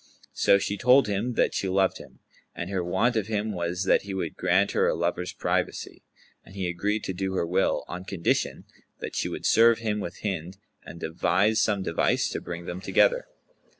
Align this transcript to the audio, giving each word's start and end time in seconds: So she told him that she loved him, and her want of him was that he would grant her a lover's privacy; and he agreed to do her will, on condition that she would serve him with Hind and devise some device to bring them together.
So 0.33 0.57
she 0.57 0.77
told 0.79 1.05
him 1.07 1.33
that 1.33 1.53
she 1.53 1.69
loved 1.69 1.99
him, 1.99 2.21
and 2.55 2.71
her 2.71 2.83
want 2.83 3.15
of 3.15 3.27
him 3.27 3.51
was 3.51 3.83
that 3.83 4.01
he 4.01 4.15
would 4.15 4.35
grant 4.35 4.71
her 4.71 4.87
a 4.87 4.95
lover's 4.95 5.31
privacy; 5.31 6.01
and 6.43 6.55
he 6.55 6.67
agreed 6.67 7.03
to 7.03 7.13
do 7.13 7.33
her 7.35 7.45
will, 7.45 7.85
on 7.87 8.05
condition 8.05 8.63
that 8.97 9.15
she 9.15 9.29
would 9.29 9.45
serve 9.45 9.77
him 9.77 9.99
with 9.99 10.21
Hind 10.23 10.57
and 10.83 10.99
devise 10.99 11.61
some 11.61 11.83
device 11.83 12.29
to 12.31 12.41
bring 12.41 12.65
them 12.65 12.81
together. 12.81 13.27